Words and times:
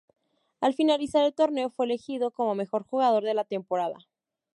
Al 0.61 0.73
finalizar 0.73 1.23
el 1.25 1.35
torneo 1.35 1.69
fue 1.69 1.85
elegido 1.85 2.31
como 2.31 2.55
"Mejor 2.55 2.81
Jugador" 2.83 3.23
de 3.23 3.35
la 3.35 3.43
temporada. 3.45 3.99